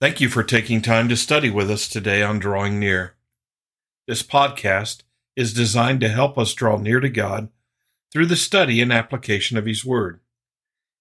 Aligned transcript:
Thank 0.00 0.20
you 0.20 0.28
for 0.28 0.44
taking 0.44 0.80
time 0.80 1.08
to 1.08 1.16
study 1.16 1.50
with 1.50 1.68
us 1.68 1.88
today 1.88 2.22
on 2.22 2.38
Drawing 2.38 2.78
Near. 2.78 3.16
This 4.06 4.22
podcast 4.22 5.02
is 5.34 5.52
designed 5.52 6.00
to 6.02 6.08
help 6.08 6.38
us 6.38 6.54
draw 6.54 6.76
near 6.76 7.00
to 7.00 7.08
God 7.08 7.48
through 8.12 8.26
the 8.26 8.36
study 8.36 8.80
and 8.80 8.92
application 8.92 9.58
of 9.58 9.66
His 9.66 9.84
Word. 9.84 10.20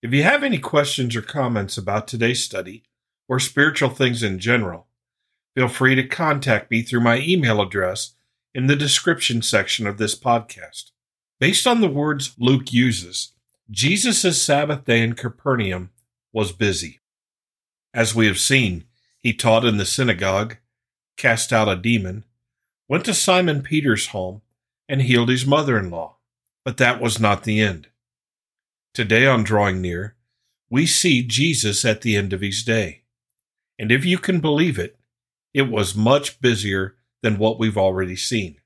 If 0.01 0.13
you 0.13 0.23
have 0.23 0.43
any 0.43 0.57
questions 0.57 1.15
or 1.15 1.21
comments 1.21 1.77
about 1.77 2.07
today's 2.07 2.43
study 2.43 2.85
or 3.29 3.39
spiritual 3.39 3.91
things 3.91 4.23
in 4.23 4.39
general, 4.39 4.87
feel 5.53 5.67
free 5.67 5.93
to 5.93 6.07
contact 6.07 6.71
me 6.71 6.81
through 6.81 7.01
my 7.01 7.19
email 7.19 7.61
address 7.61 8.15
in 8.55 8.65
the 8.65 8.75
description 8.75 9.43
section 9.43 9.85
of 9.85 9.99
this 9.99 10.17
podcast. 10.17 10.89
Based 11.39 11.67
on 11.67 11.81
the 11.81 11.87
words 11.87 12.33
Luke 12.39 12.73
uses, 12.73 13.33
Jesus' 13.69 14.41
Sabbath 14.41 14.85
day 14.85 15.03
in 15.03 15.13
Capernaum 15.13 15.91
was 16.33 16.51
busy. 16.51 16.99
As 17.97 18.13
we 18.13 18.27
have 18.27 18.37
seen, 18.37 18.83
he 19.17 19.33
taught 19.33 19.65
in 19.65 19.77
the 19.77 19.85
synagogue, 19.85 20.57
cast 21.17 21.51
out 21.51 21.67
a 21.67 21.75
demon, 21.75 22.25
went 22.87 23.05
to 23.05 23.13
Simon 23.15 23.63
Peter's 23.63 24.09
home, 24.09 24.43
and 24.87 25.01
healed 25.01 25.29
his 25.29 25.47
mother 25.47 25.79
in 25.79 25.89
law. 25.89 26.17
But 26.63 26.77
that 26.77 27.01
was 27.01 27.19
not 27.19 27.43
the 27.43 27.59
end. 27.59 27.87
Today, 28.93 29.25
on 29.25 29.43
Drawing 29.43 29.81
Near, 29.81 30.15
we 30.69 30.85
see 30.85 31.23
Jesus 31.23 31.83
at 31.85 32.01
the 32.01 32.15
end 32.15 32.33
of 32.33 32.41
his 32.41 32.63
day. 32.63 33.01
And 33.79 33.91
if 33.91 34.05
you 34.05 34.19
can 34.19 34.41
believe 34.41 34.77
it, 34.77 34.99
it 35.51 35.63
was 35.63 35.95
much 35.95 36.39
busier 36.39 36.97
than 37.23 37.39
what 37.39 37.57
we've 37.57 37.79
already 37.79 38.15
seen. 38.15 38.57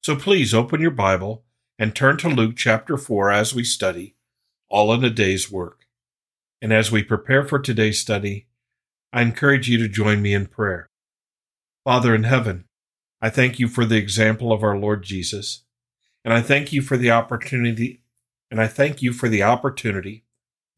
So 0.00 0.14
please 0.14 0.54
open 0.54 0.80
your 0.80 0.92
Bible 0.92 1.42
and 1.76 1.92
turn 1.92 2.18
to 2.18 2.28
Luke 2.28 2.54
chapter 2.56 2.96
4 2.96 3.32
as 3.32 3.52
we 3.52 3.64
study, 3.64 4.14
all 4.68 4.94
in 4.94 5.02
a 5.02 5.10
day's 5.10 5.50
work. 5.50 5.80
And 6.64 6.72
as 6.72 6.90
we 6.90 7.02
prepare 7.02 7.44
for 7.44 7.58
today's 7.58 8.00
study, 8.00 8.46
I 9.14 9.22
encourage 9.22 9.68
you 9.68 9.78
to 9.78 9.86
join 9.86 10.20
me 10.20 10.34
in 10.34 10.46
prayer. 10.46 10.90
Father 11.84 12.16
in 12.16 12.24
heaven, 12.24 12.64
I 13.22 13.30
thank 13.30 13.60
you 13.60 13.68
for 13.68 13.84
the 13.84 13.96
example 13.96 14.52
of 14.52 14.64
our 14.64 14.76
Lord 14.76 15.04
Jesus, 15.04 15.62
and 16.24 16.34
I 16.34 16.42
thank 16.42 16.72
you 16.72 16.82
for 16.82 16.96
the 16.96 17.12
opportunity, 17.12 18.02
and 18.50 18.60
I 18.60 18.66
thank 18.66 19.02
you 19.02 19.12
for 19.12 19.28
the 19.28 19.44
opportunity, 19.44 20.24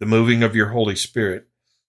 the 0.00 0.04
moving 0.04 0.42
of 0.42 0.54
your 0.54 0.68
Holy 0.68 0.96
Spirit 0.96 1.46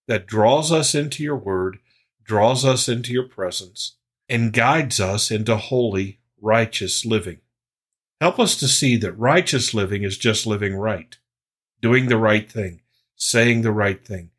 that 0.08 0.26
draws 0.26 0.72
us 0.72 0.96
into 0.96 1.22
your 1.22 1.36
word, 1.36 1.80
draws 2.24 2.64
us 2.64 2.88
into 2.88 3.12
your 3.12 3.28
presence, 3.28 3.98
and 4.30 4.54
guides 4.54 5.02
us 5.02 5.30
into 5.30 5.58
holy, 5.58 6.22
righteous 6.40 7.04
living. 7.04 7.40
Help 8.22 8.40
us 8.40 8.56
to 8.56 8.70
see 8.70 8.96
that 8.96 9.20
righteous 9.20 9.74
living 9.74 10.04
is 10.04 10.18
just 10.18 10.48
living 10.48 10.78
right, 10.78 11.18
doing 11.82 12.08
the 12.08 12.16
right 12.16 12.50
thing, 12.50 12.80
saying 13.18 13.64
the 13.64 13.74
right 13.74 14.08
thing, 14.08 14.30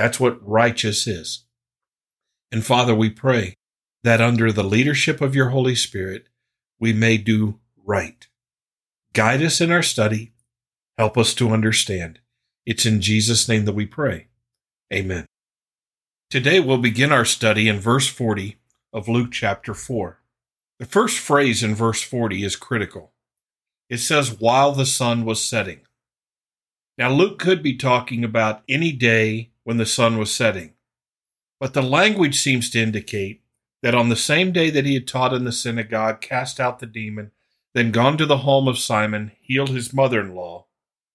that's 0.00 0.18
what 0.18 0.48
righteous 0.48 1.06
is. 1.06 1.44
And 2.50 2.64
Father, 2.64 2.94
we 2.94 3.10
pray 3.10 3.54
that 4.02 4.22
under 4.22 4.50
the 4.50 4.64
leadership 4.64 5.20
of 5.20 5.34
your 5.34 5.50
Holy 5.50 5.74
Spirit, 5.74 6.24
we 6.78 6.94
may 6.94 7.18
do 7.18 7.60
right. 7.84 8.26
Guide 9.12 9.42
us 9.42 9.60
in 9.60 9.70
our 9.70 9.82
study. 9.82 10.32
Help 10.96 11.18
us 11.18 11.34
to 11.34 11.50
understand. 11.50 12.18
It's 12.64 12.86
in 12.86 13.02
Jesus' 13.02 13.46
name 13.46 13.66
that 13.66 13.74
we 13.74 13.84
pray. 13.84 14.28
Amen. 14.90 15.26
Today 16.30 16.60
we'll 16.60 16.78
begin 16.78 17.12
our 17.12 17.26
study 17.26 17.68
in 17.68 17.78
verse 17.78 18.08
40 18.08 18.56
of 18.94 19.06
Luke 19.06 19.32
chapter 19.32 19.74
4. 19.74 20.18
The 20.78 20.86
first 20.86 21.18
phrase 21.18 21.62
in 21.62 21.74
verse 21.74 22.00
40 22.00 22.42
is 22.42 22.56
critical. 22.56 23.12
It 23.90 23.98
says, 23.98 24.40
while 24.40 24.72
the 24.72 24.86
sun 24.86 25.26
was 25.26 25.44
setting. 25.44 25.80
Now, 26.96 27.10
Luke 27.10 27.38
could 27.38 27.62
be 27.62 27.76
talking 27.76 28.24
about 28.24 28.62
any 28.66 28.92
day 28.92 29.50
when 29.70 29.76
the 29.76 29.86
sun 29.86 30.18
was 30.18 30.34
setting. 30.34 30.72
But 31.60 31.74
the 31.74 31.80
language 31.80 32.40
seems 32.40 32.70
to 32.70 32.82
indicate 32.82 33.44
that 33.82 33.94
on 33.94 34.08
the 34.08 34.16
same 34.16 34.50
day 34.50 34.68
that 34.68 34.84
he 34.84 34.94
had 34.94 35.06
taught 35.06 35.32
in 35.32 35.44
the 35.44 35.52
synagogue, 35.52 36.20
cast 36.20 36.58
out 36.58 36.80
the 36.80 36.86
demon, 36.86 37.30
then 37.72 37.92
gone 37.92 38.18
to 38.18 38.26
the 38.26 38.38
home 38.38 38.66
of 38.66 38.80
Simon, 38.80 39.30
healed 39.40 39.68
his 39.68 39.92
mother 39.92 40.22
in 40.22 40.34
law, 40.34 40.66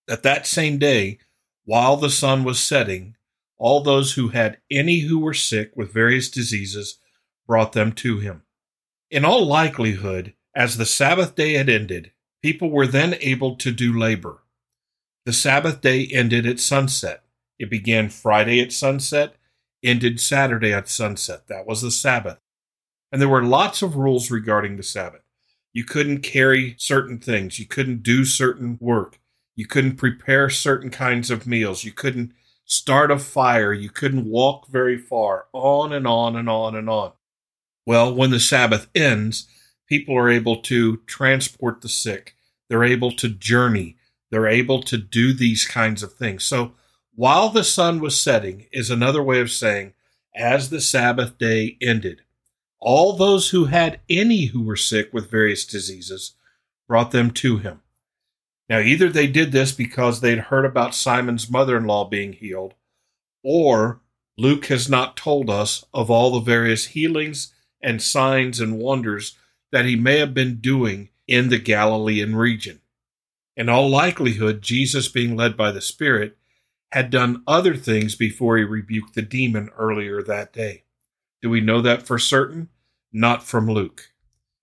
that 0.07 0.23
that 0.23 0.47
same 0.47 0.77
day, 0.77 1.19
while 1.65 1.97
the 1.97 2.09
sun 2.09 2.45
was 2.45 2.63
setting, 2.63 3.17
all 3.57 3.81
those 3.81 4.13
who 4.13 4.29
had 4.29 4.59
any 4.71 4.99
who 4.99 5.19
were 5.19 5.33
sick 5.33 5.73
with 5.75 5.91
various 5.91 6.29
diseases 6.29 6.99
brought 7.45 7.73
them 7.73 7.91
to 7.91 8.19
him. 8.19 8.43
In 9.11 9.25
all 9.25 9.45
likelihood, 9.45 10.33
as 10.55 10.77
the 10.77 10.85
Sabbath 10.85 11.35
day 11.35 11.55
had 11.55 11.67
ended, 11.67 12.13
people 12.41 12.71
were 12.71 12.87
then 12.87 13.17
able 13.19 13.57
to 13.57 13.73
do 13.73 13.91
labor. 13.91 14.43
The 15.25 15.33
Sabbath 15.33 15.81
day 15.81 16.07
ended 16.09 16.45
at 16.45 16.61
sunset. 16.61 17.24
It 17.59 17.69
began 17.69 18.09
Friday 18.09 18.59
at 18.61 18.71
sunset, 18.71 19.35
ended 19.83 20.19
Saturday 20.19 20.73
at 20.73 20.89
sunset. 20.89 21.47
That 21.47 21.65
was 21.65 21.81
the 21.81 21.91
Sabbath. 21.91 22.39
And 23.11 23.21
there 23.21 23.29
were 23.29 23.43
lots 23.43 23.81
of 23.81 23.95
rules 23.95 24.31
regarding 24.31 24.75
the 24.75 24.83
Sabbath. 24.83 25.21
You 25.73 25.83
couldn't 25.83 26.21
carry 26.21 26.75
certain 26.77 27.19
things, 27.19 27.59
you 27.59 27.65
couldn't 27.65 28.03
do 28.03 28.23
certain 28.25 28.77
work, 28.79 29.19
you 29.55 29.65
couldn't 29.65 29.97
prepare 29.97 30.49
certain 30.49 30.89
kinds 30.89 31.29
of 31.29 31.45
meals, 31.45 31.83
you 31.83 31.91
couldn't 31.91 32.33
start 32.65 33.11
a 33.11 33.19
fire, 33.19 33.73
you 33.73 33.89
couldn't 33.89 34.25
walk 34.25 34.67
very 34.67 34.97
far, 34.97 35.45
on 35.53 35.93
and 35.93 36.07
on 36.07 36.35
and 36.35 36.49
on 36.49 36.75
and 36.75 36.89
on. 36.89 37.11
Well, 37.85 38.13
when 38.13 38.31
the 38.31 38.39
Sabbath 38.39 38.87
ends, 38.95 39.47
people 39.87 40.17
are 40.17 40.29
able 40.29 40.61
to 40.63 40.97
transport 41.05 41.81
the 41.81 41.89
sick, 41.89 42.35
they're 42.69 42.83
able 42.83 43.11
to 43.11 43.29
journey, 43.29 43.97
they're 44.31 44.47
able 44.47 44.81
to 44.83 44.97
do 44.97 45.33
these 45.33 45.65
kinds 45.65 46.01
of 46.03 46.13
things. 46.13 46.43
So, 46.43 46.73
while 47.15 47.49
the 47.49 47.63
sun 47.63 47.99
was 47.99 48.19
setting 48.19 48.67
is 48.71 48.89
another 48.89 49.23
way 49.23 49.39
of 49.39 49.51
saying 49.51 49.93
as 50.35 50.69
the 50.69 50.81
Sabbath 50.81 51.37
day 51.37 51.77
ended. 51.81 52.21
All 52.79 53.13
those 53.13 53.49
who 53.49 53.65
had 53.65 54.01
any 54.09 54.47
who 54.47 54.61
were 54.61 54.75
sick 54.75 55.13
with 55.13 55.31
various 55.31 55.65
diseases 55.65 56.33
brought 56.87 57.11
them 57.11 57.31
to 57.31 57.57
him. 57.57 57.81
Now, 58.67 58.79
either 58.79 59.09
they 59.09 59.27
did 59.27 59.51
this 59.51 59.71
because 59.71 60.21
they'd 60.21 60.39
heard 60.39 60.65
about 60.65 60.93
Simon's 60.93 61.49
mother 61.49 61.77
in 61.77 61.85
law 61.85 62.05
being 62.05 62.33
healed, 62.33 62.73
or 63.43 64.01
Luke 64.37 64.65
has 64.65 64.89
not 64.89 65.15
told 65.15 65.49
us 65.49 65.85
of 65.93 66.11
all 66.11 66.31
the 66.31 66.39
various 66.39 66.87
healings 66.87 67.53
and 67.81 68.01
signs 68.01 68.59
and 68.59 68.77
wonders 68.77 69.37
that 69.71 69.85
he 69.85 69.95
may 69.95 70.17
have 70.17 70.33
been 70.33 70.57
doing 70.57 71.09
in 71.27 71.49
the 71.49 71.59
Galilean 71.59 72.35
region. 72.35 72.81
In 73.55 73.69
all 73.69 73.89
likelihood, 73.89 74.61
Jesus, 74.61 75.07
being 75.07 75.35
led 75.35 75.55
by 75.55 75.71
the 75.71 75.81
Spirit, 75.81 76.37
had 76.95 77.09
done 77.09 77.43
other 77.45 77.75
things 77.75 78.15
before 78.15 78.55
he 78.57 78.63
rebuked 78.63 79.15
the 79.15 79.21
demon 79.21 79.69
earlier 79.77 80.23
that 80.23 80.53
day. 80.53 80.85
Do 81.41 81.49
we 81.49 81.59
know 81.59 81.81
that 81.81 82.03
for 82.03 82.17
certain? 82.17 82.69
Not 83.11 83.43
from 83.43 83.67
Luke. 83.69 84.13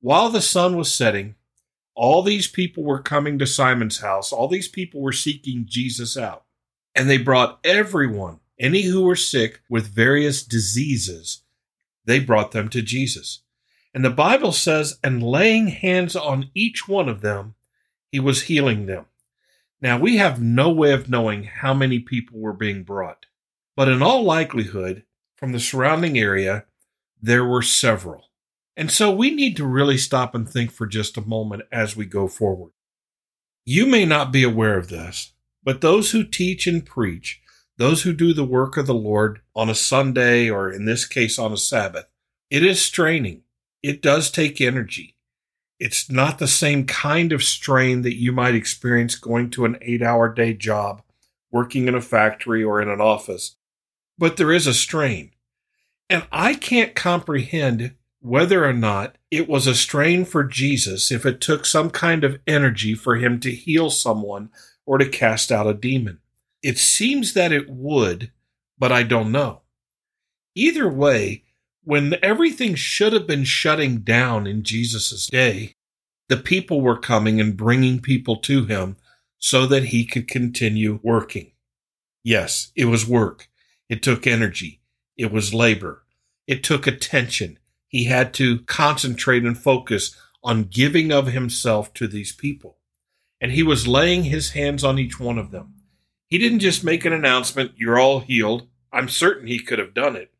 While 0.01 0.31
the 0.31 0.41
sun 0.41 0.79
was 0.79 0.91
setting, 0.91 1.35
all 1.95 2.23
these 2.23 2.49
people 2.49 2.85
were 2.85 3.03
coming 3.03 3.39
to 3.39 3.47
Simon's 3.47 4.01
house. 4.01 4.33
All 4.33 4.49
these 4.49 4.67
people 4.67 5.03
were 5.03 5.13
seeking 5.13 5.67
Jesus 5.69 6.17
out. 6.17 6.45
And 6.95 7.07
they 7.07 7.19
brought 7.19 7.61
everyone, 7.65 8.41
any 8.59 8.85
who 8.85 9.03
were 9.03 9.15
sick 9.15 9.61
with 9.69 9.95
various 9.95 10.43
diseases, 10.43 11.43
they 12.07 12.19
brought 12.19 12.53
them 12.53 12.71
to 12.71 12.81
Jesus. 12.81 13.43
And 13.93 14.03
the 14.03 14.09
Bible 14.09 14.53
says, 14.53 14.99
and 15.05 15.23
laying 15.23 15.67
hands 15.67 16.17
on 16.17 16.49
each 16.55 16.89
one 16.89 17.11
of 17.11 17.21
them, 17.21 17.57
he 18.11 18.21
was 18.21 18.45
healing 18.45 18.87
them. 18.87 19.05
Now, 19.83 19.99
we 19.99 20.19
have 20.19 20.41
no 20.41 20.71
way 20.71 20.93
of 20.93 21.11
knowing 21.11 21.43
how 21.43 21.75
many 21.75 21.99
people 21.99 22.39
were 22.39 22.53
being 22.53 22.85
brought, 22.85 23.27
but 23.77 23.89
in 23.89 24.01
all 24.01 24.23
likelihood, 24.23 25.03
from 25.37 25.51
the 25.51 25.59
surrounding 25.59 26.17
area, 26.17 26.67
there 27.21 27.45
were 27.45 27.63
several. 27.63 28.31
And 28.77 28.93
so 28.93 29.11
we 29.11 29.33
need 29.33 29.57
to 29.57 29.67
really 29.67 29.99
stop 29.99 30.37
and 30.37 30.49
think 30.49 30.71
for 30.71 30.87
just 30.87 31.17
a 31.17 31.21
moment 31.27 31.65
as 31.73 31.97
we 31.97 32.07
go 32.07 32.29
forward. 32.29 32.71
You 33.65 33.85
may 33.87 34.05
not 34.05 34.33
be 34.33 34.45
aware 34.45 34.79
of 34.79 34.89
this, 34.89 35.33
but 35.65 35.81
those 35.81 36.13
who 36.13 36.23
teach 36.23 36.69
and 36.69 36.87
preach, 36.87 37.41
those 37.77 38.03
who 38.03 38.13
do 38.13 38.33
the 38.33 38.45
work 38.45 38.77
of 38.77 38.87
the 38.87 38.95
Lord 38.95 39.41
on 39.55 39.69
a 39.69 39.75
Sunday 39.75 40.49
or 40.49 40.71
in 40.71 40.85
this 40.85 41.07
case 41.07 41.41
on 41.41 41.53
a 41.53 41.57
Sabbath, 41.57 42.07
it 42.51 42.65
is 42.65 42.81
straining. 42.81 43.43
It 43.83 44.01
does 44.01 44.31
take 44.31 44.61
energy. 44.61 45.17
It's 45.83 46.09
not 46.09 46.39
the 46.39 46.47
same 46.47 46.87
kind 46.87 47.33
of 47.33 47.43
strain 47.43 48.03
that 48.03 48.15
you 48.15 48.31
might 48.31 48.55
experience 48.55 49.17
going 49.17 49.51
to 49.51 49.65
an 49.65 49.79
eight 49.83 50.01
hour 50.01 50.33
day 50.33 50.55
job, 50.55 51.03
working 51.51 51.89
in 51.89 51.97
a 51.97 52.01
factory 52.01 52.63
or 52.63 52.81
in 52.81 52.89
an 52.89 53.01
office, 53.01 53.57
but 54.17 54.37
there 54.37 54.53
is 54.53 54.69
a 54.69 54.75
strain. 54.75 55.33
And 56.09 56.25
I 56.31 56.55
can't 56.55 56.95
comprehend 56.95 57.97
whether 58.21 58.65
or 58.65 58.73
not 58.73 59.17
it 59.29 59.49
was 59.49 59.67
a 59.67 59.75
strain 59.75 60.25
for 60.25 60.45
Jesus 60.45 61.11
if 61.11 61.27
it 61.27 61.41
took 61.41 61.67
some 61.67 61.91
kind 61.91 62.23
of 62.23 62.39
energy 62.47 62.95
for 62.95 63.17
him 63.17 63.41
to 63.41 63.51
heal 63.51 63.91
someone 63.91 64.51
or 64.87 64.99
to 64.99 65.09
cast 65.09 65.51
out 65.51 65.67
a 65.67 65.75
demon. 65.75 66.21
It 66.63 66.79
seems 66.79 67.33
that 67.33 67.51
it 67.51 67.69
would, 67.69 68.31
but 68.79 68.93
I 68.93 69.03
don't 69.03 69.33
know. 69.33 69.63
Either 70.55 70.89
way, 70.89 71.43
when 71.85 72.17
everything 72.23 72.75
should 72.75 73.13
have 73.13 73.27
been 73.27 73.45
shutting 73.45 73.99
down 73.99 74.47
in 74.47 74.63
Jesus' 74.63 75.27
day, 75.27 75.75
the 76.29 76.37
people 76.37 76.81
were 76.81 76.99
coming 76.99 77.41
and 77.41 77.57
bringing 77.57 78.01
people 78.01 78.37
to 78.37 78.65
him 78.65 78.97
so 79.39 79.67
that 79.67 79.87
he 79.87 80.05
could 80.05 80.29
continue 80.29 81.01
working. 81.03 81.53
Yes, 82.23 82.71
it 82.77 82.85
was 82.85 83.07
work. 83.07 83.49
It 83.89 84.03
took 84.03 84.27
energy. 84.27 84.81
It 85.17 85.33
was 85.33 85.53
labor. 85.53 86.05
It 86.47 86.63
took 86.63 86.87
attention. 86.87 87.59
He 87.89 88.05
had 88.05 88.33
to 88.35 88.61
concentrate 88.61 89.45
and 89.45 89.59
focus 89.59 90.17
on 90.43 90.65
giving 90.65 91.13
of 91.13 91.29
himself 91.29 91.93
to 91.95 92.07
these 92.07 92.33
people. 92.33 92.79
And 93.41 93.53
he 93.53 93.63
was 93.63 93.89
laying 93.89 94.25
his 94.25 94.51
hands 94.51 94.85
on 94.85 94.99
each 94.99 95.19
one 95.19 95.39
of 95.39 95.51
them. 95.51 95.75
He 96.27 96.39
didn't 96.39 96.61
just 96.61 96.85
make 96.85 97.05
an 97.05 97.13
announcement, 97.13 97.73
you're 97.77 97.99
all 97.99 98.21
healed. 98.21 98.69
I'm 98.93 99.09
certain 99.09 99.49
he 99.49 99.59
could 99.59 99.79
have 99.79 99.95
done 99.95 100.17
it. 100.17 100.32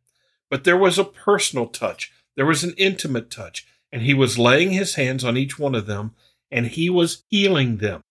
But 0.53 0.65
there 0.65 0.77
was 0.77 0.99
a 0.99 1.05
personal 1.05 1.67
touch, 1.67 2.13
there 2.37 2.45
was 2.45 2.63
an 2.63 2.75
intimate 2.77 3.31
touch, 3.31 3.67
and 3.91 4.03
he 4.03 4.13
was 4.13 4.39
laying 4.39 4.73
his 4.73 4.97
hands 4.97 5.25
on 5.25 5.39
each 5.39 5.59
one 5.59 5.75
of 5.75 5.87
them 5.87 6.15
and 6.51 6.67
he 6.67 6.91
was 6.91 7.25
healing 7.29 7.79
them. 7.79 8.03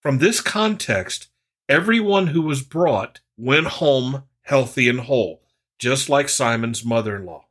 From 0.00 0.18
this 0.18 0.40
context, 0.40 1.28
everyone 1.68 2.26
who 2.26 2.42
was 2.42 2.62
brought 2.62 3.20
went 3.36 3.68
home 3.68 4.24
healthy 4.40 4.88
and 4.88 5.02
whole, 5.02 5.44
just 5.78 6.08
like 6.08 6.28
Simon's 6.28 6.84
mother 6.84 7.14
in 7.14 7.26
law. 7.26 7.44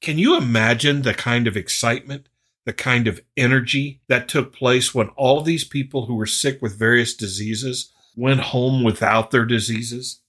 Can 0.00 0.16
you 0.16 0.36
imagine 0.36 1.02
the 1.02 1.12
kind 1.12 1.48
of 1.48 1.56
excitement, 1.56 2.28
the 2.66 2.72
kind 2.72 3.08
of 3.08 3.20
energy 3.36 4.00
that 4.06 4.28
took 4.28 4.52
place 4.52 4.94
when 4.94 5.08
all 5.16 5.40
of 5.40 5.44
these 5.44 5.64
people 5.64 6.06
who 6.06 6.14
were 6.14 6.24
sick 6.24 6.62
with 6.62 6.78
various 6.78 7.16
diseases 7.16 7.90
went 8.14 8.38
home 8.38 8.84
without 8.84 9.32
their 9.32 9.44
diseases? 9.44 10.20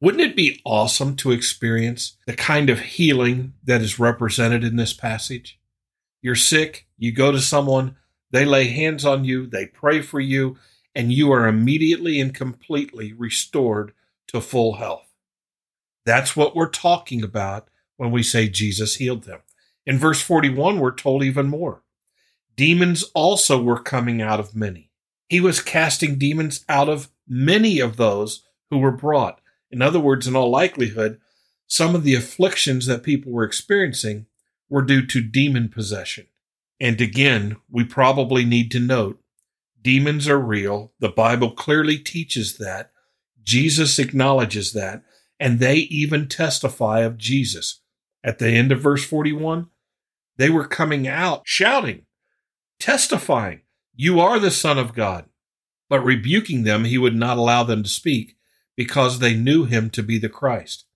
Wouldn't 0.00 0.22
it 0.22 0.36
be 0.36 0.62
awesome 0.64 1.14
to 1.16 1.30
experience 1.30 2.16
the 2.26 2.34
kind 2.34 2.70
of 2.70 2.80
healing 2.80 3.52
that 3.64 3.82
is 3.82 3.98
represented 3.98 4.64
in 4.64 4.76
this 4.76 4.94
passage? 4.94 5.60
You're 6.22 6.36
sick, 6.36 6.86
you 6.96 7.12
go 7.12 7.30
to 7.32 7.40
someone, 7.40 7.96
they 8.30 8.46
lay 8.46 8.68
hands 8.68 9.04
on 9.04 9.24
you, 9.24 9.46
they 9.46 9.66
pray 9.66 10.00
for 10.00 10.18
you, 10.18 10.56
and 10.94 11.12
you 11.12 11.30
are 11.32 11.46
immediately 11.46 12.18
and 12.18 12.34
completely 12.34 13.12
restored 13.12 13.92
to 14.28 14.40
full 14.40 14.74
health. 14.74 15.12
That's 16.06 16.34
what 16.34 16.56
we're 16.56 16.70
talking 16.70 17.22
about 17.22 17.68
when 17.96 18.10
we 18.10 18.22
say 18.22 18.48
Jesus 18.48 18.96
healed 18.96 19.24
them. 19.24 19.40
In 19.84 19.98
verse 19.98 20.22
41, 20.22 20.78
we're 20.78 20.94
told 20.94 21.22
even 21.22 21.48
more. 21.48 21.82
Demons 22.56 23.04
also 23.14 23.62
were 23.62 23.82
coming 23.82 24.22
out 24.22 24.40
of 24.40 24.56
many. 24.56 24.90
He 25.28 25.40
was 25.40 25.60
casting 25.60 26.18
demons 26.18 26.64
out 26.68 26.88
of 26.88 27.10
many 27.28 27.80
of 27.80 27.96
those 27.96 28.44
who 28.70 28.78
were 28.78 28.90
brought. 28.90 29.39
In 29.70 29.82
other 29.82 30.00
words, 30.00 30.26
in 30.26 30.36
all 30.36 30.50
likelihood, 30.50 31.20
some 31.66 31.94
of 31.94 32.02
the 32.02 32.14
afflictions 32.14 32.86
that 32.86 33.02
people 33.02 33.30
were 33.30 33.44
experiencing 33.44 34.26
were 34.68 34.82
due 34.82 35.06
to 35.06 35.20
demon 35.20 35.68
possession. 35.68 36.26
And 36.80 37.00
again, 37.00 37.56
we 37.70 37.84
probably 37.84 38.44
need 38.44 38.70
to 38.72 38.80
note 38.80 39.20
demons 39.82 40.28
are 40.28 40.38
real. 40.38 40.92
The 40.98 41.08
Bible 41.08 41.52
clearly 41.52 41.98
teaches 41.98 42.58
that. 42.58 42.90
Jesus 43.42 43.98
acknowledges 43.98 44.72
that. 44.72 45.02
And 45.38 45.58
they 45.58 45.76
even 45.76 46.28
testify 46.28 47.00
of 47.00 47.16
Jesus. 47.16 47.80
At 48.22 48.38
the 48.38 48.48
end 48.48 48.72
of 48.72 48.80
verse 48.80 49.04
41, 49.04 49.68
they 50.36 50.50
were 50.50 50.66
coming 50.66 51.08
out 51.08 51.42
shouting, 51.44 52.06
testifying, 52.78 53.62
You 53.94 54.20
are 54.20 54.38
the 54.38 54.50
Son 54.50 54.78
of 54.78 54.94
God. 54.94 55.26
But 55.88 56.04
rebuking 56.04 56.64
them, 56.64 56.84
he 56.84 56.98
would 56.98 57.16
not 57.16 57.38
allow 57.38 57.64
them 57.64 57.82
to 57.82 57.88
speak 57.88 58.36
because 58.80 59.18
they 59.18 59.34
knew 59.34 59.64
him 59.64 59.90
to 59.90 60.02
be 60.02 60.18
the 60.18 60.30
Christ. 60.30 60.86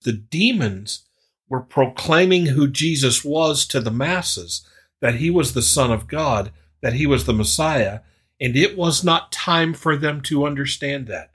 The 0.00 0.14
demons 0.14 1.04
were 1.46 1.60
proclaiming 1.60 2.46
who 2.46 2.66
Jesus 2.66 3.22
was 3.22 3.66
to 3.66 3.80
the 3.80 3.90
masses 3.90 4.66
that 5.02 5.16
he 5.16 5.28
was 5.28 5.52
the 5.52 5.60
Son 5.60 5.92
of 5.92 6.08
God, 6.08 6.52
that 6.80 6.94
he 6.94 7.06
was 7.06 7.26
the 7.26 7.34
Messiah, 7.34 8.00
and 8.40 8.56
it 8.56 8.78
was 8.78 9.04
not 9.04 9.30
time 9.30 9.74
for 9.74 9.94
them 9.94 10.22
to 10.22 10.46
understand 10.46 11.06
that. 11.08 11.32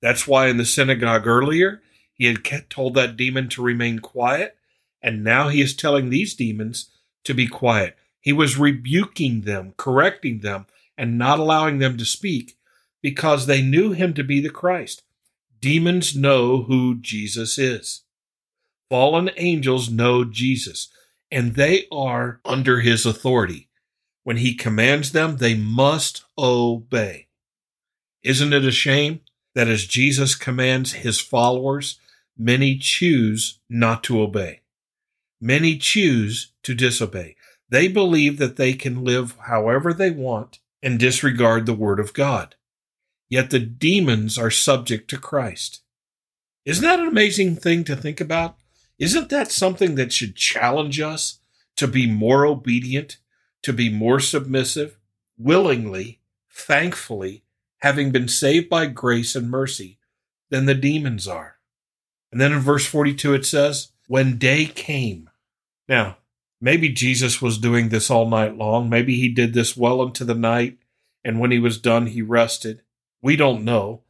That's 0.00 0.24
why 0.24 0.46
in 0.46 0.56
the 0.56 0.64
synagogue 0.64 1.26
earlier, 1.26 1.82
he 2.14 2.26
had 2.26 2.44
told 2.70 2.94
that 2.94 3.16
demon 3.16 3.48
to 3.48 3.60
remain 3.60 3.98
quiet, 3.98 4.56
and 5.02 5.24
now 5.24 5.48
he 5.48 5.60
is 5.60 5.74
telling 5.74 6.10
these 6.10 6.36
demons 6.36 6.90
to 7.24 7.34
be 7.34 7.48
quiet. 7.48 7.96
He 8.20 8.32
was 8.32 8.56
rebuking 8.56 9.40
them, 9.40 9.74
correcting 9.76 10.42
them, 10.42 10.66
and 10.96 11.18
not 11.18 11.40
allowing 11.40 11.80
them 11.80 11.98
to 11.98 12.04
speak 12.04 12.56
because 13.02 13.48
they 13.48 13.62
knew 13.62 13.90
him 13.90 14.14
to 14.14 14.22
be 14.22 14.38
the 14.38 14.48
Christ. 14.48 15.02
Demons 15.60 16.16
know 16.16 16.62
who 16.62 16.96
Jesus 17.00 17.58
is. 17.58 18.02
Fallen 18.88 19.30
angels 19.36 19.90
know 19.90 20.24
Jesus 20.24 20.88
and 21.30 21.54
they 21.54 21.86
are 21.92 22.40
under 22.44 22.80
his 22.80 23.06
authority. 23.06 23.68
When 24.24 24.38
he 24.38 24.54
commands 24.54 25.12
them, 25.12 25.36
they 25.36 25.54
must 25.54 26.24
obey. 26.36 27.28
Isn't 28.22 28.52
it 28.52 28.64
a 28.64 28.72
shame 28.72 29.20
that 29.54 29.68
as 29.68 29.86
Jesus 29.86 30.34
commands 30.34 30.92
his 30.92 31.20
followers, 31.20 31.98
many 32.36 32.76
choose 32.76 33.60
not 33.68 34.04
to 34.04 34.20
obey? 34.20 34.60
Many 35.40 35.78
choose 35.78 36.52
to 36.64 36.74
disobey. 36.74 37.36
They 37.68 37.88
believe 37.88 38.38
that 38.38 38.56
they 38.56 38.74
can 38.74 39.04
live 39.04 39.36
however 39.46 39.94
they 39.94 40.10
want 40.10 40.58
and 40.82 40.98
disregard 40.98 41.64
the 41.64 41.74
word 41.74 42.00
of 42.00 42.12
God. 42.12 42.56
Yet 43.30 43.50
the 43.50 43.60
demons 43.60 44.36
are 44.36 44.50
subject 44.50 45.08
to 45.10 45.16
Christ. 45.16 45.82
Isn't 46.66 46.84
that 46.84 46.98
an 46.98 47.06
amazing 47.06 47.56
thing 47.56 47.84
to 47.84 47.96
think 47.96 48.20
about? 48.20 48.56
Isn't 48.98 49.30
that 49.30 49.52
something 49.52 49.94
that 49.94 50.12
should 50.12 50.34
challenge 50.34 51.00
us 51.00 51.38
to 51.76 51.86
be 51.86 52.06
more 52.06 52.44
obedient, 52.44 53.18
to 53.62 53.72
be 53.72 53.88
more 53.88 54.20
submissive, 54.20 54.98
willingly, 55.38 56.20
thankfully, 56.50 57.44
having 57.78 58.10
been 58.10 58.28
saved 58.28 58.68
by 58.68 58.86
grace 58.86 59.34
and 59.36 59.48
mercy, 59.48 59.98
than 60.50 60.66
the 60.66 60.74
demons 60.74 61.28
are? 61.28 61.56
And 62.32 62.40
then 62.40 62.52
in 62.52 62.58
verse 62.58 62.84
42 62.84 63.32
it 63.32 63.46
says, 63.46 63.92
When 64.08 64.38
day 64.38 64.66
came. 64.66 65.30
Now, 65.88 66.18
maybe 66.60 66.88
Jesus 66.88 67.40
was 67.40 67.58
doing 67.58 67.88
this 67.88 68.10
all 68.10 68.28
night 68.28 68.56
long. 68.56 68.90
Maybe 68.90 69.16
he 69.16 69.28
did 69.28 69.54
this 69.54 69.76
well 69.76 70.02
into 70.02 70.24
the 70.24 70.34
night, 70.34 70.78
and 71.24 71.38
when 71.38 71.52
he 71.52 71.60
was 71.60 71.78
done, 71.78 72.06
he 72.06 72.22
rested. 72.22 72.82
We 73.22 73.36
don't 73.36 73.64
know. 73.64 74.02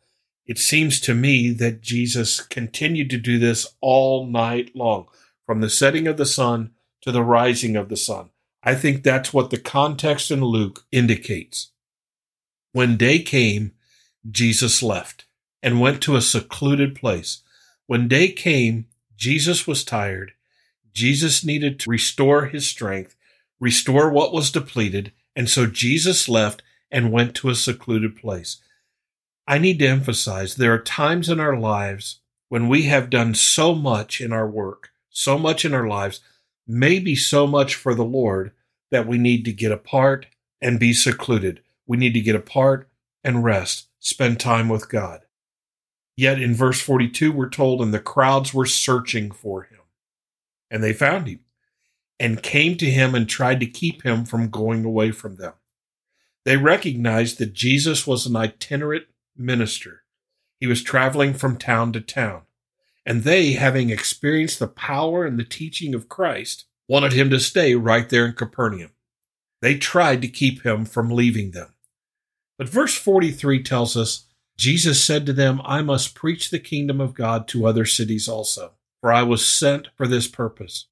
It 0.46 0.58
seems 0.58 1.00
to 1.00 1.14
me 1.14 1.50
that 1.52 1.80
Jesus 1.80 2.40
continued 2.40 3.10
to 3.10 3.18
do 3.18 3.38
this 3.38 3.74
all 3.80 4.26
night 4.26 4.74
long, 4.74 5.06
from 5.46 5.60
the 5.60 5.70
setting 5.70 6.06
of 6.06 6.16
the 6.16 6.26
sun 6.26 6.70
to 7.02 7.12
the 7.12 7.22
rising 7.22 7.76
of 7.76 7.88
the 7.88 7.96
sun. 7.96 8.30
I 8.62 8.74
think 8.74 9.02
that's 9.02 9.32
what 9.32 9.50
the 9.50 9.58
context 9.58 10.30
in 10.30 10.44
Luke 10.44 10.84
indicates. 10.92 11.70
When 12.72 12.96
day 12.96 13.20
came, 13.20 13.72
Jesus 14.30 14.82
left 14.82 15.24
and 15.62 15.80
went 15.80 16.02
to 16.02 16.16
a 16.16 16.20
secluded 16.20 16.94
place. 16.94 17.42
When 17.86 18.06
day 18.06 18.30
came, 18.30 18.86
Jesus 19.16 19.66
was 19.66 19.84
tired. 19.84 20.32
Jesus 20.92 21.44
needed 21.44 21.80
to 21.80 21.90
restore 21.90 22.46
his 22.46 22.66
strength, 22.66 23.16
restore 23.58 24.10
what 24.10 24.32
was 24.32 24.50
depleted, 24.50 25.12
and 25.34 25.48
so 25.48 25.66
Jesus 25.66 26.28
left 26.28 26.62
and 26.90 27.12
went 27.12 27.34
to 27.36 27.48
a 27.48 27.54
secluded 27.54 28.16
place. 28.16 28.60
I 29.50 29.58
need 29.58 29.80
to 29.80 29.88
emphasize 29.88 30.54
there 30.54 30.72
are 30.72 30.78
times 30.78 31.28
in 31.28 31.40
our 31.40 31.56
lives 31.56 32.20
when 32.50 32.68
we 32.68 32.84
have 32.84 33.10
done 33.10 33.34
so 33.34 33.74
much 33.74 34.20
in 34.20 34.32
our 34.32 34.48
work, 34.48 34.90
so 35.08 35.40
much 35.40 35.64
in 35.64 35.74
our 35.74 35.88
lives, 35.88 36.20
maybe 36.68 37.16
so 37.16 37.48
much 37.48 37.74
for 37.74 37.92
the 37.92 38.04
Lord 38.04 38.52
that 38.92 39.08
we 39.08 39.18
need 39.18 39.44
to 39.46 39.52
get 39.52 39.72
apart 39.72 40.26
and 40.60 40.78
be 40.78 40.92
secluded. 40.92 41.62
We 41.84 41.96
need 41.96 42.14
to 42.14 42.20
get 42.20 42.36
apart 42.36 42.88
and 43.24 43.42
rest, 43.42 43.88
spend 43.98 44.38
time 44.38 44.68
with 44.68 44.88
God. 44.88 45.22
Yet 46.16 46.40
in 46.40 46.54
verse 46.54 46.80
42, 46.80 47.32
we're 47.32 47.48
told, 47.48 47.82
and 47.82 47.92
the 47.92 47.98
crowds 47.98 48.54
were 48.54 48.66
searching 48.66 49.32
for 49.32 49.64
him. 49.64 49.80
And 50.70 50.80
they 50.80 50.92
found 50.92 51.26
him 51.26 51.40
and 52.20 52.40
came 52.40 52.76
to 52.76 52.88
him 52.88 53.16
and 53.16 53.28
tried 53.28 53.58
to 53.58 53.66
keep 53.66 54.04
him 54.04 54.26
from 54.26 54.48
going 54.48 54.84
away 54.84 55.10
from 55.10 55.38
them. 55.38 55.54
They 56.44 56.56
recognized 56.56 57.38
that 57.38 57.52
Jesus 57.52 58.06
was 58.06 58.26
an 58.26 58.36
itinerant 58.36 59.06
minister. 59.40 60.02
He 60.60 60.66
was 60.66 60.82
traveling 60.82 61.34
from 61.34 61.56
town 61.56 61.92
to 61.94 62.00
town. 62.00 62.42
And 63.06 63.24
they, 63.24 63.52
having 63.52 63.90
experienced 63.90 64.58
the 64.58 64.68
power 64.68 65.24
and 65.24 65.38
the 65.38 65.44
teaching 65.44 65.94
of 65.94 66.08
Christ, 66.08 66.66
wanted 66.86 67.12
him 67.12 67.30
to 67.30 67.40
stay 67.40 67.74
right 67.74 68.08
there 68.08 68.26
in 68.26 68.34
Capernaum. 68.34 68.90
They 69.62 69.76
tried 69.76 70.22
to 70.22 70.28
keep 70.28 70.62
him 70.62 70.84
from 70.84 71.10
leaving 71.10 71.52
them. 71.52 71.74
But 72.58 72.68
verse 72.68 72.94
43 72.94 73.62
tells 73.62 73.96
us 73.96 74.26
Jesus 74.58 75.02
said 75.02 75.24
to 75.24 75.32
them, 75.32 75.62
I 75.64 75.80
must 75.80 76.14
preach 76.14 76.50
the 76.50 76.58
kingdom 76.58 77.00
of 77.00 77.14
God 77.14 77.48
to 77.48 77.66
other 77.66 77.86
cities 77.86 78.28
also, 78.28 78.72
for 79.00 79.10
I 79.10 79.22
was 79.22 79.46
sent 79.46 79.88
for 79.96 80.06
this 80.06 80.28
purpose. 80.28 80.86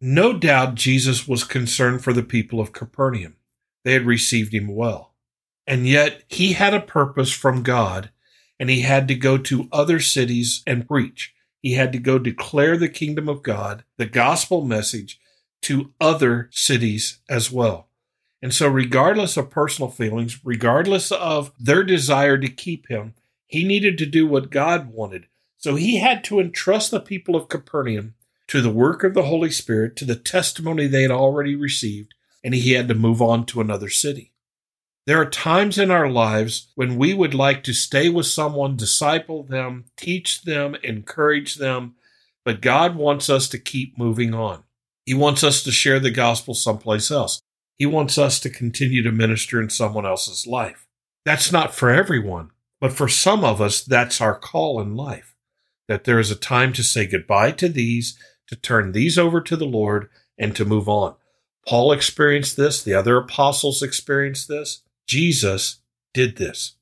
No 0.00 0.32
doubt 0.32 0.76
Jesus 0.76 1.26
was 1.26 1.42
concerned 1.42 2.04
for 2.04 2.12
the 2.12 2.22
people 2.22 2.60
of 2.60 2.72
Capernaum. 2.72 3.34
They 3.82 3.94
had 3.94 4.06
received 4.06 4.54
him 4.54 4.68
well. 4.68 5.13
And 5.66 5.86
yet 5.88 6.22
he 6.28 6.52
had 6.52 6.74
a 6.74 6.80
purpose 6.80 7.32
from 7.32 7.62
God 7.62 8.10
and 8.58 8.70
he 8.70 8.82
had 8.82 9.08
to 9.08 9.14
go 9.14 9.38
to 9.38 9.68
other 9.72 9.98
cities 10.00 10.62
and 10.66 10.86
preach. 10.86 11.34
He 11.60 11.72
had 11.74 11.92
to 11.92 11.98
go 11.98 12.18
declare 12.18 12.76
the 12.76 12.88
kingdom 12.88 13.28
of 13.28 13.42
God, 13.42 13.84
the 13.96 14.06
gospel 14.06 14.64
message 14.64 15.18
to 15.62 15.92
other 16.00 16.50
cities 16.52 17.20
as 17.28 17.50
well. 17.50 17.88
And 18.42 18.52
so, 18.52 18.68
regardless 18.68 19.38
of 19.38 19.48
personal 19.48 19.90
feelings, 19.90 20.44
regardless 20.44 21.10
of 21.10 21.52
their 21.58 21.82
desire 21.82 22.36
to 22.36 22.48
keep 22.48 22.88
him, 22.88 23.14
he 23.46 23.64
needed 23.64 23.96
to 23.98 24.06
do 24.06 24.26
what 24.26 24.50
God 24.50 24.92
wanted 24.92 25.28
So 25.56 25.76
he 25.76 25.96
had 25.96 26.22
to 26.24 26.40
entrust 26.40 26.90
the 26.90 27.00
people 27.00 27.34
of 27.36 27.48
Capernaum 27.48 28.14
to 28.48 28.60
the 28.60 28.70
work 28.70 29.02
of 29.02 29.14
the 29.14 29.22
Holy 29.22 29.50
Spirit, 29.50 29.96
to 29.96 30.04
the 30.04 30.16
testimony 30.16 30.86
they 30.86 31.02
had 31.02 31.10
already 31.10 31.56
received, 31.56 32.12
and 32.42 32.54
he 32.54 32.72
had 32.72 32.88
to 32.88 32.94
move 32.94 33.22
on 33.22 33.46
to 33.46 33.62
another 33.62 33.88
city. 33.88 34.33
There 35.06 35.20
are 35.20 35.28
times 35.28 35.78
in 35.78 35.90
our 35.90 36.08
lives 36.08 36.68
when 36.76 36.96
we 36.96 37.12
would 37.12 37.34
like 37.34 37.62
to 37.64 37.74
stay 37.74 38.08
with 38.08 38.26
someone, 38.26 38.76
disciple 38.76 39.42
them, 39.42 39.84
teach 39.96 40.42
them, 40.42 40.76
encourage 40.82 41.56
them, 41.56 41.96
but 42.44 42.62
God 42.62 42.96
wants 42.96 43.28
us 43.28 43.48
to 43.48 43.58
keep 43.58 43.98
moving 43.98 44.32
on. 44.32 44.64
He 45.04 45.12
wants 45.12 45.44
us 45.44 45.62
to 45.64 45.70
share 45.70 46.00
the 46.00 46.10
gospel 46.10 46.54
someplace 46.54 47.10
else. 47.10 47.40
He 47.76 47.84
wants 47.84 48.16
us 48.16 48.40
to 48.40 48.50
continue 48.50 49.02
to 49.02 49.12
minister 49.12 49.60
in 49.60 49.68
someone 49.68 50.06
else's 50.06 50.46
life. 50.46 50.86
That's 51.24 51.52
not 51.52 51.74
for 51.74 51.90
everyone, 51.90 52.50
but 52.80 52.92
for 52.92 53.08
some 53.08 53.44
of 53.44 53.60
us, 53.60 53.82
that's 53.82 54.20
our 54.20 54.38
call 54.38 54.80
in 54.80 54.96
life 54.96 55.34
that 55.88 56.04
there 56.04 56.18
is 56.18 56.30
a 56.30 56.36
time 56.36 56.72
to 56.72 56.82
say 56.82 57.06
goodbye 57.06 57.50
to 57.52 57.68
these, 57.68 58.18
to 58.48 58.56
turn 58.56 58.92
these 58.92 59.18
over 59.18 59.40
to 59.40 59.56
the 59.56 59.66
Lord, 59.66 60.08
and 60.38 60.56
to 60.56 60.64
move 60.64 60.88
on. 60.88 61.14
Paul 61.66 61.92
experienced 61.92 62.56
this, 62.56 62.82
the 62.82 62.94
other 62.94 63.16
apostles 63.16 63.82
experienced 63.82 64.48
this. 64.48 64.82
Jesus 65.06 65.80
did 66.12 66.36
this. 66.36 66.76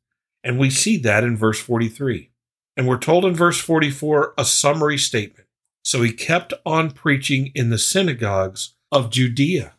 And 0.44 0.58
we 0.58 0.70
see 0.70 0.96
that 0.98 1.24
in 1.24 1.36
verse 1.36 1.60
43. 1.60 2.30
And 2.76 2.88
we're 2.88 2.98
told 2.98 3.24
in 3.24 3.34
verse 3.34 3.58
44 3.58 4.34
a 4.38 4.44
summary 4.44 4.98
statement. 4.98 5.46
So 5.84 6.02
he 6.02 6.12
kept 6.12 6.52
on 6.64 6.90
preaching 6.90 7.50
in 7.54 7.70
the 7.70 7.78
synagogues 7.78 8.74
of 8.90 9.10
Judea. 9.10 9.74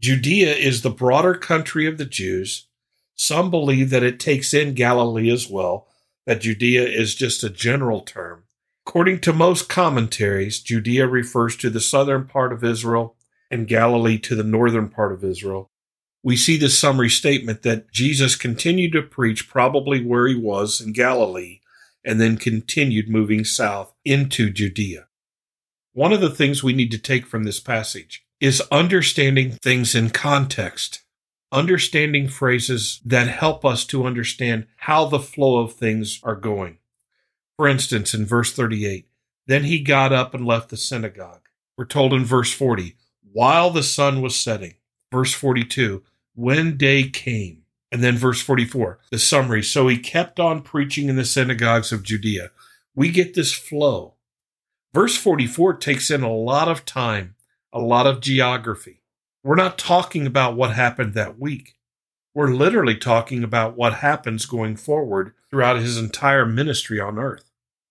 Judea 0.00 0.54
is 0.54 0.82
the 0.82 0.90
broader 0.90 1.34
country 1.34 1.86
of 1.86 1.98
the 1.98 2.04
Jews. 2.04 2.66
Some 3.14 3.50
believe 3.50 3.90
that 3.90 4.02
it 4.02 4.20
takes 4.20 4.52
in 4.52 4.74
Galilee 4.74 5.30
as 5.30 5.48
well, 5.48 5.88
that 6.26 6.40
Judea 6.40 6.86
is 6.86 7.14
just 7.14 7.44
a 7.44 7.50
general 7.50 8.00
term. 8.00 8.44
According 8.86 9.20
to 9.20 9.32
most 9.32 9.68
commentaries, 9.68 10.60
Judea 10.60 11.06
refers 11.06 11.56
to 11.56 11.70
the 11.70 11.80
southern 11.80 12.26
part 12.26 12.52
of 12.52 12.62
Israel 12.62 13.16
and 13.50 13.66
Galilee 13.66 14.18
to 14.18 14.34
the 14.34 14.44
northern 14.44 14.88
part 14.88 15.12
of 15.12 15.24
Israel. 15.24 15.70
We 16.24 16.36
see 16.36 16.56
this 16.56 16.76
summary 16.76 17.10
statement 17.10 17.62
that 17.62 17.92
Jesus 17.92 18.34
continued 18.34 18.92
to 18.92 19.02
preach 19.02 19.48
probably 19.48 20.04
where 20.04 20.26
he 20.26 20.34
was 20.34 20.80
in 20.80 20.92
Galilee 20.92 21.60
and 22.04 22.20
then 22.20 22.36
continued 22.36 23.08
moving 23.08 23.44
south 23.44 23.94
into 24.04 24.50
Judea. 24.50 25.06
One 25.92 26.12
of 26.12 26.20
the 26.20 26.30
things 26.30 26.64
we 26.64 26.72
need 26.72 26.90
to 26.90 26.98
take 26.98 27.26
from 27.26 27.44
this 27.44 27.60
passage 27.60 28.26
is 28.40 28.62
understanding 28.72 29.52
things 29.52 29.94
in 29.94 30.10
context 30.10 31.04
understanding 31.54 32.26
phrases 32.26 33.00
that 33.04 33.28
help 33.28 33.64
us 33.64 33.86
to 33.86 34.04
understand 34.04 34.66
how 34.78 35.06
the 35.06 35.20
flow 35.20 35.60
of 35.60 35.72
things 35.72 36.20
are 36.24 36.34
going. 36.34 36.78
For 37.56 37.68
instance, 37.68 38.12
in 38.12 38.26
verse 38.26 38.52
38, 38.52 39.06
then 39.46 39.64
he 39.64 39.78
got 39.78 40.12
up 40.12 40.34
and 40.34 40.44
left 40.44 40.70
the 40.70 40.76
synagogue. 40.76 41.42
We're 41.78 41.84
told 41.84 42.12
in 42.12 42.24
verse 42.24 42.52
40, 42.52 42.96
while 43.32 43.70
the 43.70 43.84
sun 43.84 44.20
was 44.20 44.34
setting. 44.34 44.74
Verse 45.12 45.32
42, 45.32 46.02
when 46.34 46.76
day 46.76 47.08
came. 47.08 47.62
And 47.92 48.02
then 48.02 48.16
verse 48.16 48.40
44, 48.40 48.98
the 49.10 49.18
summary. 49.18 49.62
So 49.62 49.86
he 49.86 49.98
kept 49.98 50.40
on 50.40 50.62
preaching 50.62 51.08
in 51.08 51.16
the 51.16 51.24
synagogues 51.24 51.92
of 51.92 52.02
Judea. 52.02 52.50
We 52.94 53.08
get 53.10 53.34
this 53.34 53.52
flow. 53.52 54.14
Verse 54.92 55.16
44 55.16 55.74
takes 55.74 56.10
in 56.10 56.22
a 56.22 56.32
lot 56.32 56.68
of 56.68 56.84
time, 56.84 57.36
a 57.72 57.78
lot 57.78 58.06
of 58.06 58.20
geography. 58.20 59.02
We're 59.44 59.54
not 59.54 59.78
talking 59.78 60.26
about 60.26 60.56
what 60.56 60.74
happened 60.74 61.14
that 61.14 61.38
week. 61.38 61.76
We're 62.34 62.48
literally 62.48 62.96
talking 62.96 63.44
about 63.44 63.76
what 63.76 63.94
happens 63.94 64.46
going 64.46 64.74
forward 64.76 65.32
throughout 65.50 65.76
his 65.76 65.96
entire 65.96 66.46
ministry 66.46 66.98
on 66.98 67.18
earth. 67.18 67.50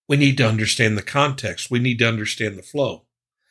We 0.10 0.18
need 0.18 0.38
to 0.38 0.48
understand 0.48 0.98
the 0.98 1.02
context. 1.02 1.72
We 1.72 1.80
need 1.80 2.00
to 2.00 2.08
understand 2.08 2.58
the 2.58 2.64
flow. 2.64 3.04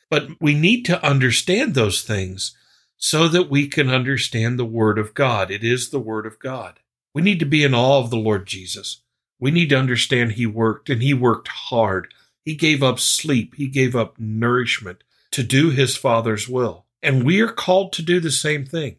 But 0.09 0.39
we 0.39 0.53
need 0.53 0.85
to 0.85 1.03
understand 1.03 1.73
those 1.73 2.03
things 2.03 2.55
so 3.05 3.27
that 3.27 3.49
we 3.49 3.67
can 3.67 3.89
understand 3.89 4.57
the 4.57 4.63
Word 4.63 4.97
of 4.97 5.13
God. 5.13 5.51
It 5.51 5.61
is 5.61 5.89
the 5.89 5.99
Word 5.99 6.25
of 6.25 6.39
God. 6.39 6.79
We 7.13 7.21
need 7.21 7.37
to 7.39 7.45
be 7.45 7.65
in 7.65 7.73
awe 7.73 7.99
of 7.99 8.09
the 8.09 8.15
Lord 8.15 8.47
Jesus. 8.47 9.01
We 9.37 9.51
need 9.51 9.71
to 9.71 9.77
understand 9.77 10.31
He 10.31 10.45
worked 10.45 10.89
and 10.89 11.03
He 11.03 11.13
worked 11.13 11.49
hard. 11.49 12.13
He 12.45 12.55
gave 12.55 12.81
up 12.81 13.01
sleep. 13.01 13.55
He 13.55 13.67
gave 13.67 13.93
up 13.93 14.17
nourishment 14.17 15.03
to 15.31 15.43
do 15.43 15.69
His 15.69 15.97
Father's 15.97 16.47
will. 16.47 16.85
And 17.01 17.25
we 17.25 17.41
are 17.41 17.51
called 17.51 17.91
to 17.91 18.01
do 18.01 18.21
the 18.21 18.31
same 18.31 18.65
thing. 18.65 18.95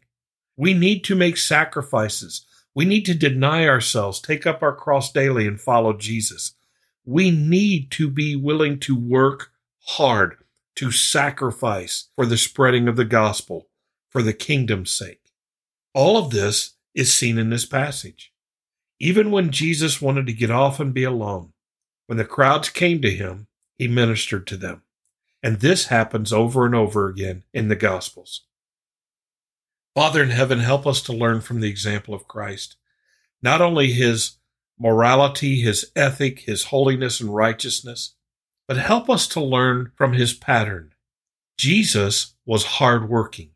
We 0.55 0.75
need 0.75 1.03
to 1.05 1.15
make 1.15 1.39
sacrifices. 1.39 2.45
We 2.75 2.85
need 2.85 3.07
to 3.07 3.15
deny 3.15 3.67
ourselves, 3.67 4.21
take 4.21 4.47
up 4.47 4.63
our 4.63 4.77
cross 4.77 5.11
daily, 5.11 5.47
and 5.47 5.59
follow 5.59 5.95
Jesus. 5.95 6.53
We 7.07 7.31
need 7.31 7.91
to 7.93 8.11
be 8.11 8.37
willing 8.37 8.81
to 8.81 8.95
work 8.95 9.51
hard, 9.87 10.37
to 10.75 10.91
sacrifice 10.91 12.11
for 12.17 12.27
the 12.27 12.37
spreading 12.37 12.87
of 12.87 12.97
the 12.97 13.07
gospel, 13.07 13.69
for 14.15 14.23
the 14.23 14.33
kingdom's 14.33 14.93
sake. 14.93 15.33
All 15.93 16.17
of 16.17 16.31
this 16.31 16.75
is 16.95 17.13
seen 17.13 17.37
in 17.37 17.51
this 17.51 17.67
passage. 17.67 18.33
Even 19.01 19.33
when 19.33 19.51
Jesus 19.51 20.01
wanted 20.01 20.25
to 20.29 20.33
get 20.33 20.53
off 20.53 20.79
and 20.79 20.95
be 20.95 21.03
alone, 21.03 21.53
when 22.07 22.17
the 22.17 22.25
crowds 22.25 22.69
came 22.69 23.03
to 23.03 23.11
him, 23.11 23.49
he 23.77 23.89
ministered 23.89 24.47
to 24.47 24.57
them. 24.57 24.83
And 25.43 25.59
this 25.59 25.87
happens 25.87 26.33
over 26.33 26.65
and 26.65 26.77
over 26.77 27.09
again 27.09 27.43
in 27.53 27.67
the 27.67 27.75
Gospels. 27.75 28.43
Father 29.97 30.23
in 30.23 30.31
heaven, 30.31 30.61
help 30.61 30.87
us 30.87 31.03
to 31.03 31.13
learn 31.13 31.41
from 31.41 31.61
the 31.61 31.69
example 31.69 32.15
of 32.15 32.29
Christ, 32.29 32.77
not 33.43 33.61
only 33.61 33.91
his 33.91 34.37
morality, 34.79 35.61
his 35.61 35.91
ethic, 35.97 36.41
his 36.41 36.67
holiness 36.67 37.21
and 37.21 37.35
righteousness, 37.35 38.15
but 38.69 38.77
help 38.77 39.11
us 39.11 39.27
to 39.29 39.41
learn 39.41 39.91
from 39.97 40.13
his 40.13 40.35
pattern. 40.35 40.93
Jesus 41.59 42.35
was 42.47 42.65
hardworking. 42.65 43.51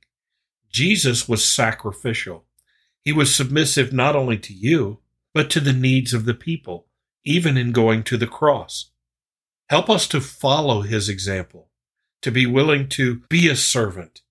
Jesus 0.70 1.28
was 1.28 1.44
sacrificial. 1.44 2.44
He 3.02 3.12
was 3.12 3.34
submissive 3.34 3.92
not 3.92 4.16
only 4.16 4.38
to 4.38 4.52
you, 4.52 4.98
but 5.34 5.50
to 5.50 5.60
the 5.60 5.72
needs 5.72 6.12
of 6.12 6.24
the 6.24 6.34
people, 6.34 6.86
even 7.24 7.56
in 7.56 7.72
going 7.72 8.02
to 8.04 8.16
the 8.16 8.26
cross. 8.26 8.90
Help 9.68 9.90
us 9.90 10.06
to 10.08 10.20
follow 10.20 10.82
his 10.82 11.08
example 11.08 11.68
to 12.22 12.30
be 12.30 12.46
willing 12.46 12.88
to 12.88 13.22
be 13.28 13.48
a 13.48 13.56
servant, 13.56 14.22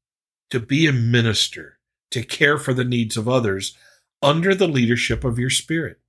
to 0.50 0.60
be 0.60 0.88
a 0.88 0.92
minister, 0.92 1.80
to 2.12 2.24
care 2.24 2.58
for 2.58 2.74
the 2.74 2.84
needs 2.84 3.18
of 3.18 3.28
others 3.28 3.78
under 4.22 4.54
the 4.54 4.68
leadership 4.68 5.24
of 5.24 5.40
your 5.40 5.50
spirit. 5.50 6.00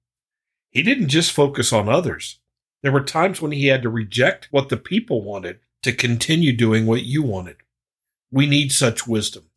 He 0.71 0.83
didn't 0.83 1.09
just 1.09 1.33
focus 1.33 1.73
on 1.73 1.89
others. 1.89 2.41
There 2.83 2.93
were 2.93 3.03
times 3.03 3.41
when 3.41 3.53
he 3.53 3.67
had 3.67 3.83
to 3.83 3.89
reject 3.89 4.49
what 4.51 4.69
the 4.69 4.77
people 4.77 5.23
wanted 5.23 5.61
to 5.83 5.93
continue 5.93 6.57
doing 6.57 6.87
what 6.87 7.05
you 7.05 7.23
wanted. 7.23 7.57
We 8.31 8.47
need 8.47 8.73
such 8.73 9.07
wisdom. 9.07 9.48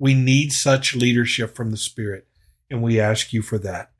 We 0.00 0.14
need 0.14 0.52
such 0.52 0.96
leadership 0.96 1.54
from 1.54 1.70
the 1.70 1.76
Spirit, 1.76 2.26
and 2.70 2.82
we 2.82 2.98
ask 2.98 3.34
you 3.34 3.42
for 3.42 3.58
that. 3.58 3.92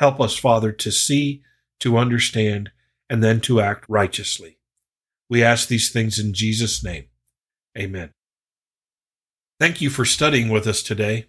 Help 0.00 0.20
us, 0.20 0.36
Father, 0.36 0.72
to 0.72 0.90
see, 0.90 1.42
to 1.78 1.96
understand, 1.96 2.72
and 3.08 3.22
then 3.22 3.40
to 3.42 3.60
act 3.60 3.84
righteously. 3.88 4.58
We 5.30 5.44
ask 5.44 5.68
these 5.68 5.90
things 5.90 6.18
in 6.18 6.34
Jesus' 6.34 6.82
name. 6.82 7.04
Amen. 7.78 8.10
Thank 9.60 9.80
you 9.80 9.88
for 9.88 10.04
studying 10.04 10.48
with 10.48 10.66
us 10.66 10.82
today. 10.82 11.26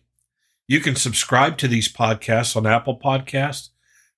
You 0.67 0.79
can 0.79 0.95
subscribe 0.95 1.57
to 1.59 1.67
these 1.67 1.91
podcasts 1.91 2.57
on 2.57 2.65
Apple 2.65 2.99
Podcasts, 2.99 3.69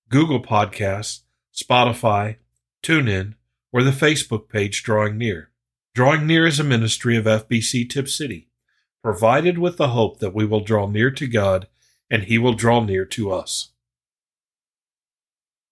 Google 0.10 0.42
Podcasts, 0.42 1.24
Spotify, 1.54 2.38
TuneIn, 2.82 3.36
or 3.74 3.84
the 3.84 3.92
Facebook 3.92 4.48
page 4.48 4.82
Drawing 4.82 5.18
Near. 5.18 5.52
Drawing 5.94 6.26
Near 6.26 6.48
is 6.48 6.60
a 6.60 6.64
ministry 6.64 7.18
of 7.18 7.26
FBC 7.26 7.90
Tipp 7.90 8.08
City, 8.08 8.49
provided 9.04 9.58
with 9.58 9.78
the 9.78 9.90
hope 9.90 10.20
that 10.20 10.34
we 10.34 10.46
will 10.46 10.60
draw 10.60 10.88
near 10.88 11.12
to 11.12 11.28
God 11.28 11.68
and 12.10 12.24
He 12.24 12.38
will 12.38 12.54
draw 12.54 12.84
near 12.84 13.06
to 13.06 13.32
us. 13.32 13.72